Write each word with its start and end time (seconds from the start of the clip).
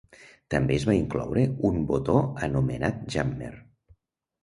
També 0.53 0.73
es 0.77 0.85
va 0.91 0.95
incloure 1.01 1.45
un 1.71 1.79
botó 1.93 2.17
anomenat 2.51 3.09
Jammer. 3.19 3.55